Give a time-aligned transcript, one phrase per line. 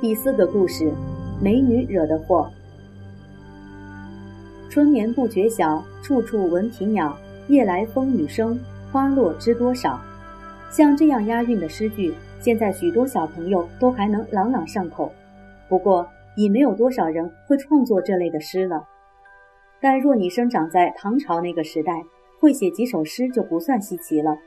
[0.00, 0.90] 第四个故事：
[1.42, 2.50] 美女惹的祸。
[4.70, 7.14] 春眠不觉晓，处处闻啼鸟。
[7.48, 8.58] 夜来风雨声，
[8.90, 10.00] 花落知多少。
[10.70, 15.12] 像这样押韵的诗句，现在许多小朋友都还能朗朗上口。
[15.68, 18.82] 不过，已没有多少人会创作这类的诗了。
[19.82, 22.02] 但若你生长在唐朝那个时代，
[22.38, 24.38] 会写几首诗就不算稀奇了，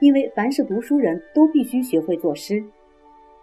[0.00, 2.64] 因为凡是读书人都必须学会作诗。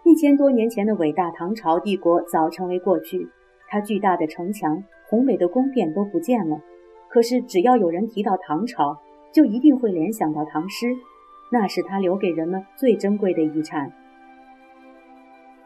[0.06, 3.26] 一千多年前的伟大唐朝帝国早成为过去，
[3.68, 6.60] 它巨大的城墙、宏伟的宫殿都不见了。
[7.08, 9.00] 可是，只要有人提到唐朝，
[9.32, 10.94] 就一定会联想到唐诗，
[11.50, 13.90] 那是他留给人们最珍贵的遗产。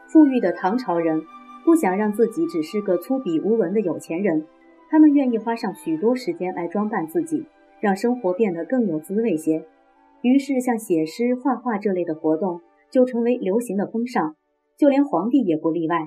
[0.07, 1.21] 富裕的唐朝人
[1.65, 4.45] 不想让自己只是个粗鄙无闻的有钱人，
[4.89, 7.45] 他们愿意花上许多时间来装扮自己，
[7.81, 9.65] 让生活变得更有滋味些。
[10.21, 14.35] 于是，像写诗、画画这类的活动就成为流行的风尚，
[14.79, 15.97] 就连皇帝也不例外。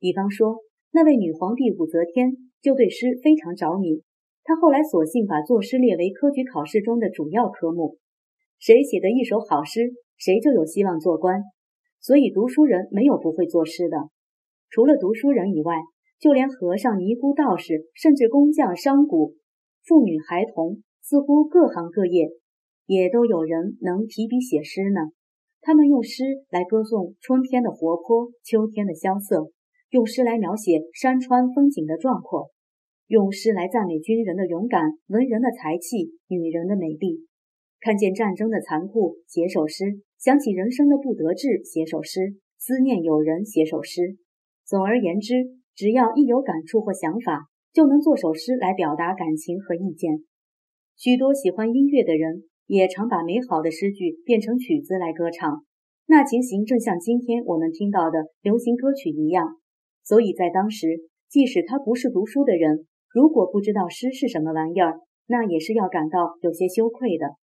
[0.00, 0.56] 比方说，
[0.90, 4.02] 那位女皇帝武则天就对诗非常着迷。
[4.42, 7.98] 她后来索性把作诗列为科举考试中的主要科目，
[8.58, 11.40] 谁写的一首好诗，谁就有希望做官。
[12.00, 13.96] 所以读书人没有不会作诗的。
[14.70, 15.76] 除了读书人以外，
[16.18, 19.34] 就连和尚、尼姑、道士，甚至工匠、商贾、
[19.84, 22.30] 妇女、孩童，似乎各行各业
[22.86, 25.12] 也都有人能提笔写诗呢。
[25.66, 29.50] 他们用诗来歌颂春天的活泼，秋天的萧瑟；
[29.90, 32.52] 用诗来描写山川风景的壮阔。
[33.08, 37.26] 用诗来赞美军人的勇敢、文人的才气、女人的美丽；
[37.80, 39.86] 看见战争的残酷，写首诗；
[40.20, 42.20] 想起人生的不得志，写首诗；
[42.60, 44.18] 思念友人，写首诗。
[44.64, 45.34] 总而言之，
[45.74, 50.22] 只要一有感触或想法，就能做首诗来表达感情和意见。
[50.94, 55.64] 许多喜欢音乐的人也常把美好的诗句变成曲子来歌唱，
[56.06, 59.56] 那情形正像今天我们听到的流行歌曲一样。
[60.02, 60.86] 所以在当时，
[61.28, 67.36] 即使他不是读书的人，如果不知道诗是什么玩意儿，那也是要感到有些羞愧的。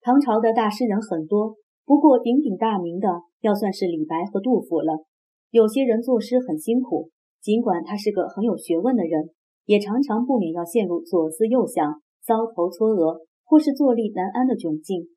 [0.00, 3.08] 唐朝的大诗人很多，不过鼎鼎大名的
[3.40, 5.04] 要算是李白和杜甫了。
[5.50, 9.30] 有些人作诗很辛苦，尽管他是个很有学问的人，
[9.64, 15.08] 也常常不免要陷入左思右想、搔头搓额或是坐立难安的窘境。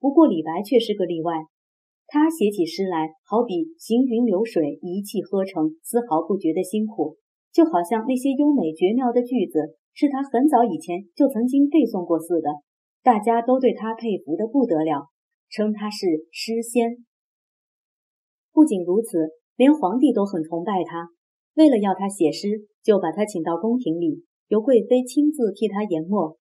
[0.00, 1.46] 不过李白却是个例外，
[2.06, 7.16] 他写起诗来，好比行云流水，一气呵成，丝毫不觉得辛苦。
[7.52, 12.50] 就好像那些优美绝妙的句子是他很早以前就曾经背诵过似的，
[13.02, 15.08] 大家都对他佩服的不得了，
[15.50, 17.04] 称他是诗仙。
[18.52, 21.08] 不仅如此，连皇帝都很崇拜他，
[21.54, 26.36] 为了要他写诗，就把他请到宫廷里，由贵妃亲自替他研墨。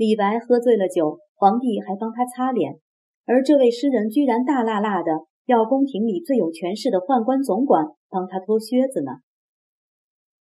[0.00, 2.80] 李白喝醉了酒，皇帝还帮他擦脸，
[3.26, 9.12] 而这位诗人居然大辣辣的要宫廷里最有权势的宦官总管帮他脱靴子呢。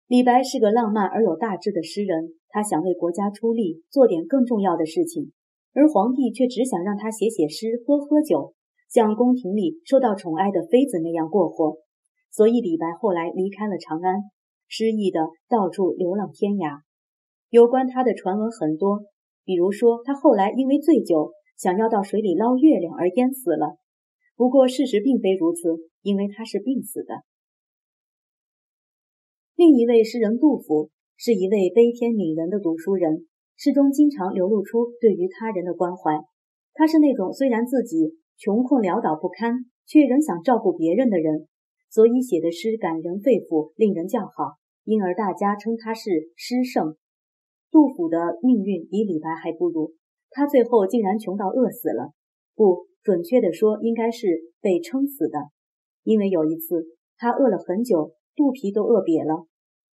[0.07, 5.31] 李白是个浪漫而有大志的诗人，他想为国家出力，做点更重要的事情，
[5.75, 8.55] 而皇帝却只想让他写写诗、喝喝酒，
[8.89, 11.77] 像宫廷里受到宠爱的妃子那样过活。
[12.31, 14.15] 所以李白后来离开了长安，
[14.67, 16.79] 失意的到处流浪天涯。
[17.51, 19.03] 有关他的传闻很多，
[19.45, 23.77] 比如说他后来因为醉酒想要到水里捞月亮而淹死了。
[24.35, 25.69] 不过事实并非如此，
[26.01, 27.21] 因为他是病死的。
[29.55, 36.19] 另一位诗人杜甫是一位悲天悯人的读书人，诗中经常流露出对于他人的关怀。
[36.73, 41.47] 他是那种虽然自己穷困潦倒不堪，却仍想照顾别人的人，
[41.89, 46.97] 所以写的诗感人肺腑，令人叫好，因而大家称他是诗圣。
[47.73, 49.95] 杜甫的命运比李白还不如，
[50.29, 52.13] 他最后竟然穷到饿死了，
[52.55, 54.27] 不准确的说，应该是
[54.61, 55.39] 被撑死的，
[56.03, 56.85] 因为有一次
[57.17, 58.13] 他饿了很久。
[58.35, 59.45] 肚皮都饿瘪了，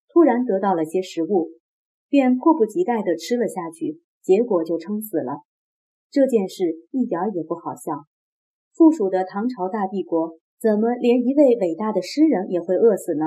[0.08, 1.50] 突然得到了些食物，
[2.08, 5.44] 便迫不及待地吃了下去，结果就撑死了。
[6.10, 8.06] 这件事一点也不好笑。
[8.74, 13.26] 附属的唐朝大帝国，怎么连一位伟大的诗人也会饿死呢？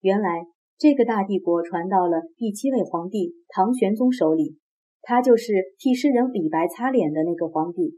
[0.00, 0.46] 原来
[0.78, 4.58] 这个大帝国传到了第七位皇帝唐玄宗手里，
[5.02, 7.96] 他就是替诗人李白擦脸的那个皇帝。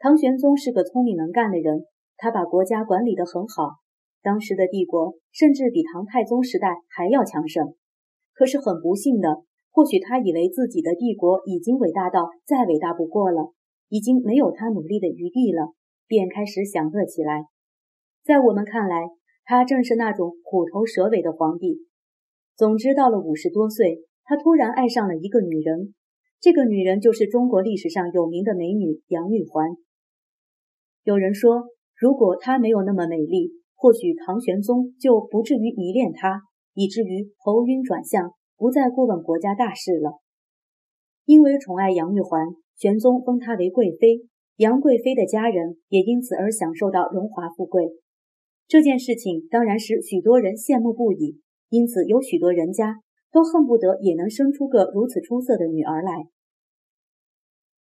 [0.00, 1.84] 唐玄宗是个聪明能干的人，
[2.16, 3.76] 他把国家管理得很好。
[4.22, 7.76] 当时的帝国甚至比唐太宗时代还要强盛，
[8.32, 13.52] 可是很不幸的，或许他以为自己的帝国已经伟大到再伟大不过了，
[13.88, 15.74] 已经没有他努力的余地了，
[16.08, 17.44] 便开始享乐起来。
[18.24, 19.06] 在我们看来，
[19.44, 21.80] 他正是那种虎头蛇尾的皇帝。
[22.56, 25.94] 总之，到了五十多岁，他突然爱上了一个女人，
[26.40, 29.70] 这个女人就是中国历史上有名的美女杨玉环。
[31.02, 31.64] 有人说，
[31.96, 36.40] 如果她没有那么美丽，或许唐玄宗就不至于迷恋她，
[36.72, 40.20] 以至于头晕转向，不再过问国家大事了。
[41.26, 44.20] 因为宠爱杨玉环，玄宗封她为贵妃，
[44.56, 47.90] 杨贵妃的家人也因此而享受到荣华富贵。
[48.66, 53.00] 这件事情当然使许多人羡慕不已，因此有许多人家
[53.30, 56.26] 都恨不得也能生出个如此出色的女儿来。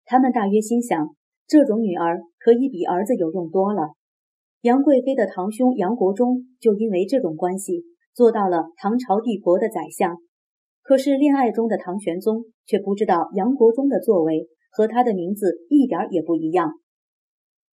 [0.05, 1.15] 他们大约心想，
[1.47, 3.93] 这种女儿可以比儿子有用多了。
[4.63, 10.17] 杨贵妃的堂兄杨国忠就因为这种关系做到了唐朝帝国的宰相。
[10.83, 16.73] 可是恋爱中的唐玄宗却不知道杨国忠的作为和他的名字一点也不一样。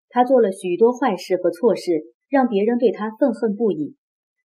[0.10, 1.92] 他做了许多坏事和错事，
[2.30, 3.96] 让别人对他愤恨不已。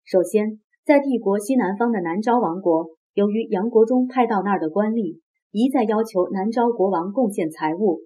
[0.05, 5.21] 首先，在帝国西南方的南诏王国，由于杨国忠派到那儿的官吏
[5.53, 8.01] 一再要求南诏国王贡献财物，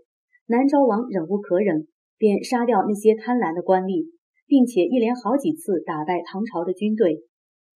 [0.47, 1.87] 南诏王忍无可忍，
[2.19, 4.11] 便杀掉那些贪婪的官吏，
[4.47, 7.23] 并且一连好几次打败唐朝的军队。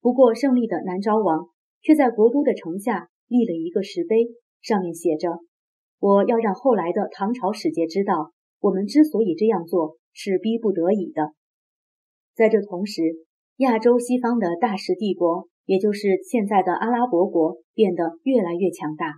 [0.01, 1.49] 不过，胜利的南诏王。
[1.83, 4.29] 却在国都的城下立了一个石碑，
[4.61, 5.39] 上面写着
[5.99, 11.33] ：“我要让后来的唐朝使节知道，我们之所以这样做，是逼不得已的。”
[12.41, 13.03] 在这同时，
[13.57, 19.17] 亚洲西方的大食帝国，也就是现在的阿拉伯国，变得越来越强大。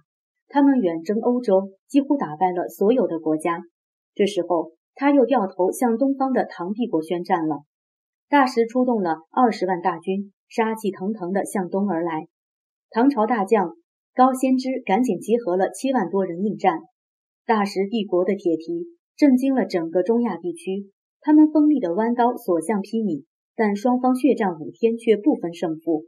[0.49, 3.61] 他们远征欧洲，几乎打败了所有的国家。
[4.13, 7.59] 这时候，他又掉头向东方的唐帝国宣战了。
[8.29, 12.27] 大石出动了二十万大军，杀气腾腾地向东而来。
[12.91, 13.77] 唐朝大将
[14.17, 16.81] 高仙芝赶紧集合了七万多人应战，
[17.47, 18.85] 大食帝国的铁蹄
[19.17, 20.91] 震惊了整个中亚地区。
[21.25, 23.25] 他们锋利的弯刀所向披靡，
[23.55, 26.07] 但双方血战五天却不分胜负。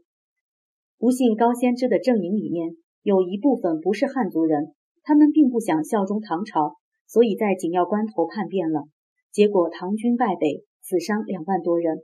[0.99, 4.75] 不幸高仙芝的阵营里面有一部分不是汉族人，
[5.05, 6.75] 他们并不想效忠唐朝，
[7.07, 8.89] 所以在紧要关头叛变了。
[9.31, 11.99] 结果唐军败北，死伤两万多人。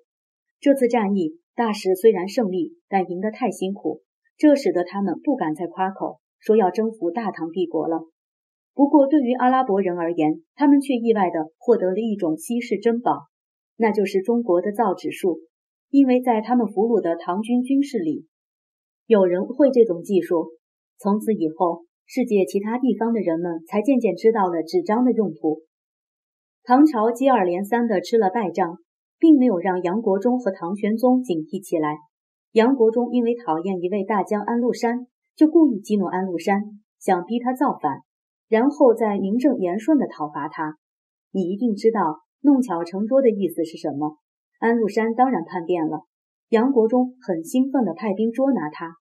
[0.61, 4.03] 这次战役，大石虽然胜利，但赢得太辛苦。
[4.37, 8.07] 这使得他们不敢再夸口说要征服大唐帝国了。
[8.75, 13.27] 不过，对于阿拉伯人而言，他们却意外地获得了一种稀世珍宝，
[13.77, 15.41] 那就是中国的造纸术。
[15.91, 18.27] 因为在他们俘虏的唐军军士里，
[19.07, 20.51] 有人会这种技术。
[20.99, 25.63] 从此以后，世界其他地方的人们才渐渐知道了纸张的用途。
[26.63, 28.79] 唐朝接二连三地吃了败仗，
[29.19, 31.97] 并没有让杨国忠和唐玄宗警惕起来。
[32.53, 36.63] 杨国忠因为讨厌一位大将安禄山，就故意激怒安禄山，
[37.01, 38.03] 想逼他造反，
[38.51, 40.77] 然后再名正言顺地讨伐他。
[41.31, 44.19] 你一定知道“弄巧成拙”的意思是什么？
[44.59, 46.01] 安禄山当然叛变了。
[46.49, 48.97] 杨国忠很兴奋地派兵捉拿他，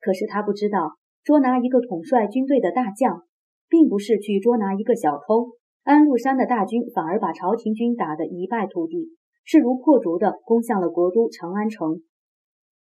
[0.00, 3.24] 可是他不知道，捉拿一个统帅军队的大将，
[3.68, 5.50] 并不是去捉拿一个小偷。
[5.82, 9.10] 安禄山的大军反而把朝廷军打得一败涂地，
[9.44, 12.00] 势如破竹地攻向了国都长安城。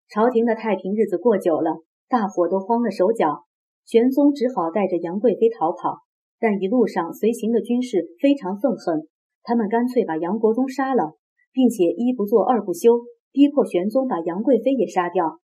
[0.08, 3.44] 朝廷的太平日子过久了，大伙都慌了手脚。
[3.86, 5.98] 玄宗只好带着杨贵妃逃跑，
[6.44, 9.08] 但一路上随行的军士非常愤恨，
[9.44, 11.16] 他们干脆把杨国忠杀了，
[11.54, 13.00] 并且一不做二不休，
[13.32, 15.40] 逼迫玄宗把杨贵妃也杀掉。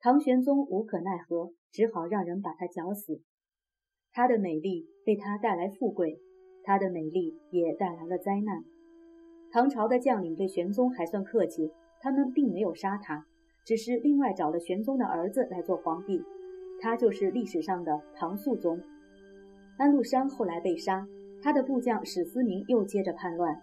[0.00, 3.22] 唐玄宗无可奈何，只好让人把她绞死。
[4.12, 6.18] 她的美丽为他带来富贵，
[6.62, 8.62] 她的美丽也带来了灾难。
[9.50, 11.70] 唐朝的将领对玄宗还算客气，
[12.02, 13.24] 他们并没有杀他。
[13.64, 16.22] 只是另外找了玄宗的儿子来做皇帝，
[16.82, 18.78] 他就是历史上的唐肃宗。
[19.76, 21.06] 安禄山后来被杀，
[21.42, 23.60] 他的部将史思明又接着叛乱。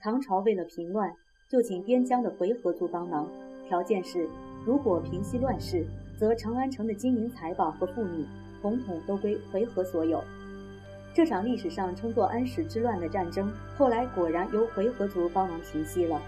[0.00, 1.12] 唐朝为了平乱，
[1.48, 3.28] 就请边疆的回纥族帮忙，
[3.68, 4.28] 条件是
[4.66, 5.86] 如果平息乱世，
[6.18, 8.26] 则长安城的金银财宝和妇女
[8.60, 10.22] 统统都归回纥所有。
[11.14, 16.20] 这场历史上称作安史之乱的战争，后来果然由回纥族帮忙平息了。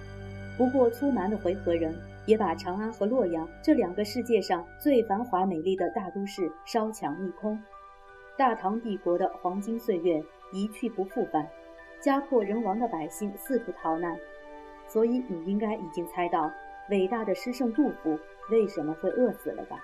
[0.56, 1.94] 不过粗蛮的回纥人。
[2.26, 7.60] 也把长安和洛阳这两个世界上最繁华美丽的大都市烧抢一空，
[8.36, 11.48] 大唐帝国的黄金岁月一去不复返，
[12.00, 14.18] 家破人亡的百姓四处逃难。
[14.88, 16.50] 所以你应该已经猜到，
[16.90, 18.18] 伟大的诗圣杜甫
[18.50, 19.82] 为什么会饿死了吧？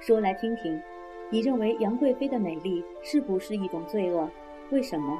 [0.00, 0.82] 说来听听，
[1.30, 4.28] 你认为杨贵妃的美丽是不是一种罪恶？
[4.70, 5.16] 为什么？